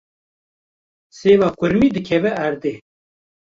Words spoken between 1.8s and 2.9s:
dikeve erdê.